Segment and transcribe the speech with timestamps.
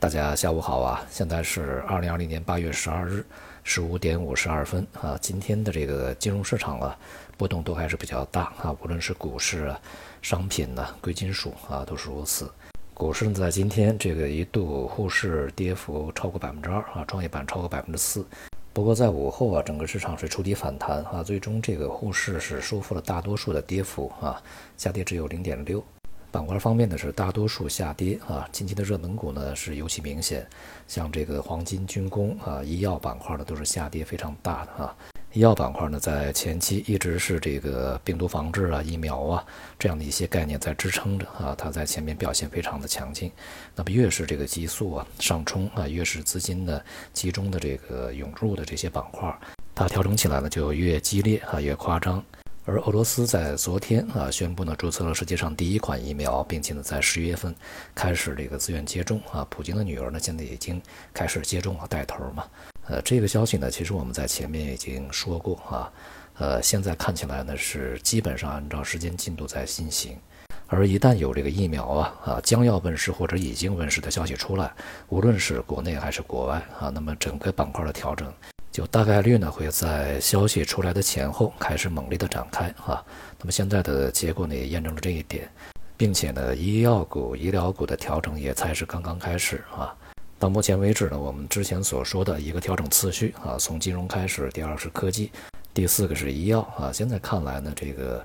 [0.00, 1.04] 大家下午好啊！
[1.10, 3.26] 现在是二零二零年八月十二日
[3.64, 5.18] 十五点五十二分啊。
[5.20, 6.96] 今天的这个金融市场啊，
[7.36, 8.72] 波动都还是比较大啊。
[8.80, 9.80] 无论是股市啊、
[10.22, 12.48] 商品呢、贵金属啊，都是如此。
[12.94, 18.24] 股市呢在今天这个一度沪市跌幅超过百分之二啊，创业板超过百分之四。
[18.72, 24.40] 不过在午后啊，整个市场是触底反弹啊，最终这个沪市是收复了大多数的跌幅啊，
[24.76, 25.82] 下跌只有零点六。
[26.30, 30.46] 板块方面呢是大多数下跌啊，近期的热门股呢是尤其明显，
[30.86, 34.94] 像这个黄金、军工啊、医药板块呢都是下跌非常大的啊。
[35.32, 39.44] 医药板块呢在前期一直是这个病毒防治啊、疫苗啊
[39.78, 43.32] 这样的一些概念在支撑着啊，它在前面表现非常的强劲。
[43.74, 49.34] 那么越是这个激素啊上冲啊，越是资金的集中的这个涌入的这些板块，
[49.74, 52.22] 它调整起来呢就越激烈啊，越夸张。
[52.68, 57.54] 而俄罗斯在昨天啊宣布呢注册了世界上第一款疫苗，并且呢在十一月份
[57.94, 59.46] 开始这个自愿接种啊。
[59.48, 60.78] 普京的女儿呢现在已经
[61.14, 62.44] 开始接种了，带头嘛。
[62.86, 65.90] 呃，这个消息呢其实我们在前面已经说过啊。
[66.34, 70.18] 呃，现在看起来呢是基本上按照时间进度在进行。
[70.66, 74.70] 而一旦有这个疫苗啊啊将要问世或者已经问世的消息出来，
[75.08, 78.30] 无论是国内还是国外啊，那么整个板块的调整。
[78.78, 83.04] 就大概率呢会在消息出来的前后开始猛烈的展开啊，
[83.40, 85.50] 那么现在的结果呢也验证了这一点，
[85.96, 89.92] 并且呢医药股、医疗股的调整也才是刚刚开始啊。
[90.38, 95.32] 到目前为止呢，我们之前所说的一个调整次序啊，从金融开始，第二是科技，
[95.74, 96.92] 第四个是医药啊。
[96.92, 98.24] 现在看来呢，这个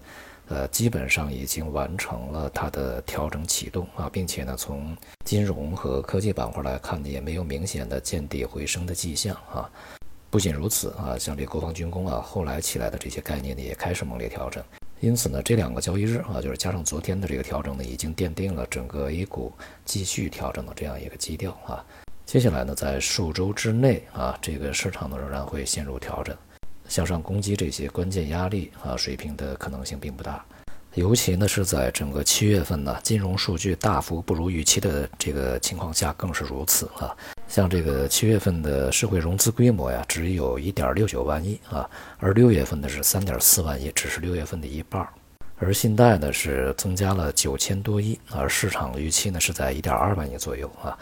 [0.50, 9.68] 呃基本上已经完成了它的调整启动啊，并且呢从金融和科技板块来看呢，也没有明显的见底回升的迹象啊。
[10.34, 14.64] 不仅如此啊，像这国防军工啊，后来起来的这些概念呢，也开始猛烈调整。
[15.00, 19.54] 因此呢，这两个交易日啊，就是加上昨天的这个调整呢，已经奠定了整个 A 股
[19.86, 21.86] 继续调整的这样一个基调啊。
[22.26, 26.36] 接下来呢，在数周之内啊，这个市场呢仍然会陷入调整，
[26.90, 30.44] 向上攻击这些关键压力啊水平的可能性并不大。
[30.96, 37.16] 尤其呢是在整个七月份呢，金融数据大幅不如预期的这个情况下，更是如此啊。
[37.54, 41.88] 像这个七月份的社会融资规模呀，只有一点六九万亿啊，
[42.18, 45.08] 而六月份的是三点四万亿，只是六月份的一半。
[45.60, 50.98] 而信贷呢是增加了九千多亿，而市场预期呢是在一点二万亿左右啊。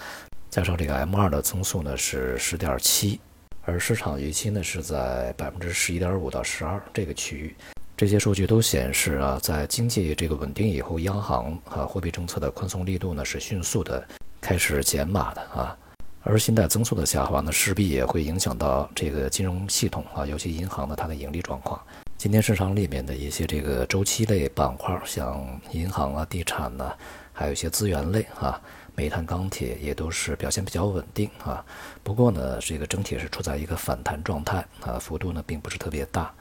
[0.50, 3.22] 加上这个 M 二的增速呢是十点七，
[3.64, 7.56] 而市场预期呢是在百分之十一点五到十二这个区域。
[7.96, 14.06] 这些数据都显示啊，在经济这个稳定以后，央行啊货币政策的宽松力度呢是迅速的
[14.42, 15.78] 开始减码的啊。
[16.24, 21.82] 而信贷增速的下滑呢，势必也会影响到这个金融系统啊，尤其银行的它的盈利状况。
[22.16, 26.94] 今天市场里面的一些这个周期类板块，像银行啊、地产呢，
[27.34, 28.62] 还有一些资源类啊，
[28.94, 31.66] 煤炭、钢铁也都是表现比较稳定啊。
[32.04, 36.32] 不过呢，这个整体是处在一个反弹状态啊，幅度呢并不是特别大，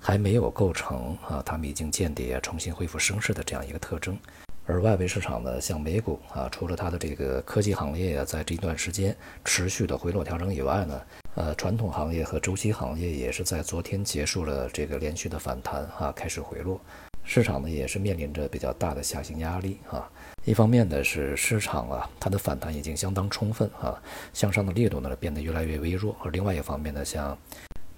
[0.00, 4.18] 还没有构成啊，他们已经见底、重新恢复升势的这样一个特征。
[4.66, 11.00] 而外围市场呢，像美股啊，除了它的这个科技行业啊，在这一段时间持续的回落调整以外呢，
[11.36, 16.80] 呃，传统行业和周期行业也是在昨天结束了这个连续的反弹啊，开始回落，
[17.22, 20.10] 市场呢也是面临着比较大的下行压力啊。
[20.44, 23.94] 一方面呢是市场啊，它的反弹已经相当充分啊，
[24.32, 27.38] 向上的力度呢变得越来越微弱；而另外一方面呢，像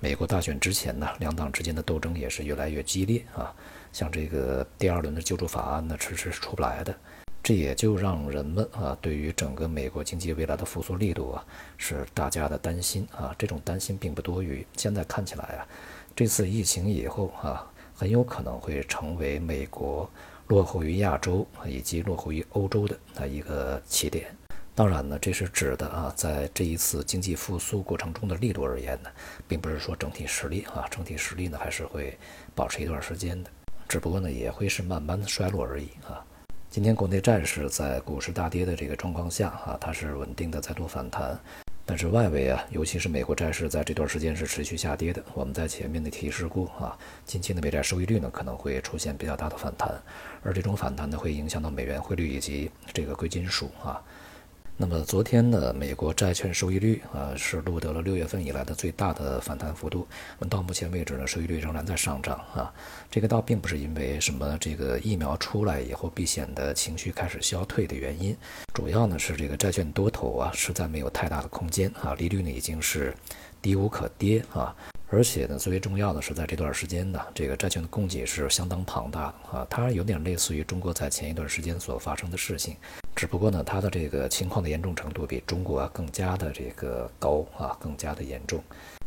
[0.00, 3.52] 美国大选之前呢，两党之间的斗争也是越来越激烈啊。
[3.92, 6.94] 像这个第二轮的救助法案呢，迟迟是出不来的，
[7.42, 11.44] 这也就让人们啊，对于整个美国经济未来的复苏力度啊，
[11.76, 13.34] 是大家的担心啊。
[13.36, 14.64] 这种担心并不多余。
[14.76, 15.66] 现在看起来啊，
[16.14, 20.08] 这次疫情以后啊，很有可能会成为美国
[20.46, 24.32] 落后于亚洲以及落后于欧洲的那一个起点。
[24.78, 29.10] 当然呢，这是指的啊，在这一次经济复苏过程中的力度而言呢，
[29.48, 32.16] 并不是说整体实力啊，整体实力呢还是会
[32.54, 33.50] 保持一段时间的。
[33.88, 36.24] 只不过呢，也会是慢慢的衰落而已啊。
[36.70, 41.36] 今天国内债市在股市大跌的这个状况下啊，它是稳定的再度反弹。
[41.84, 45.20] 但是外围啊，尤其是美国债市在这段时间是持续下跌的。
[45.34, 50.00] 我们在前面的提示过啊，近期的美债收益率呢可能会出现比较大的反弹，
[50.44, 54.00] 而这种反弹呢会影响到美元汇率以及这个贵金属啊。
[54.80, 60.06] 那么昨天呢，美国债券收益率啊是录得了六月份以来的最大的反弹幅度。
[60.38, 62.72] 那么到目前为止呢，收益率仍然在上涨啊。
[63.10, 68.36] 这个倒并不是因为什么这个疫苗出来以后避险的情绪开始消退的原因，
[68.72, 73.12] 主要呢是这个债券多头啊实在没有太大的空间啊，利率呢已经是
[73.60, 74.72] 低无可跌啊。
[75.10, 82.76] 而且呢，最为重要的是在这段时间呢，这个债券的供给是相当庞大的啊，它有点类似于中国在前一段时间所发生的事情。
[83.18, 88.62] 只不过呢，它的这个情况的严重程度比中国啊更加的这个高啊，更加的严重。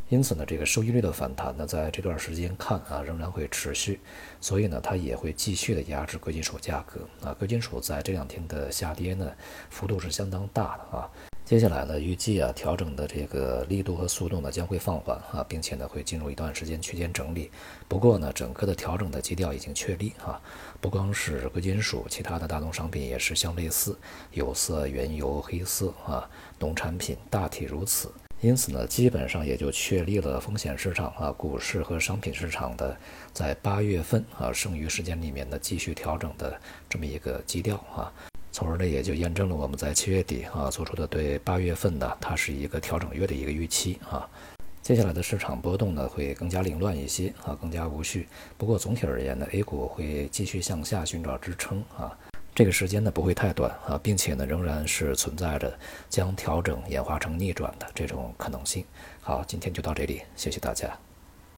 [0.09, 4.01] 因此呢，这个收益率的反弹呢，在这段时间看啊，仍然会持续，
[4.41, 7.33] 所以呢，它也会继续的压制贵金属价格啊。
[7.39, 9.31] 贵金属在这两天的下跌呢，
[9.69, 11.09] 幅度是相当大的啊。
[11.51, 17.51] 接下来呢，预计啊，调整的这个力度和速度呢将会放缓啊，并且呢会进入一段时间区间整理。
[17.89, 20.39] 不过呢，整个的调整的基调已经确立啊，
[20.79, 23.99] 不光是贵金属，其他的大宗商品也是相类似，
[24.31, 26.25] 有色、原油、黑色啊，
[26.57, 28.09] 农产品大体如此。
[28.39, 32.97] 因此呢，基本上也就确立了风险市场啊，股市和商品市场的
[33.33, 36.57] 在八月份啊剩余时间里面呢继续调整的
[36.87, 38.07] 这么一个基调啊，
[38.51, 44.29] 从而呢也就验证了我们在七月底啊做出的对八月份呢它是一个调整月的一个预期啊。
[44.81, 48.27] 接下来的市场波动呢会更加凌乱一些啊，更加无序。
[48.57, 52.17] 不过总体而言呢，A 股会继续向下寻找支撑啊。
[52.53, 55.71] 这个时间呢不会太短啊，并且呢仍然是存在着
[56.09, 58.83] 将调整演化成逆转的这种可能性。
[59.21, 61.10] 好，今天就到这里，谢谢大家。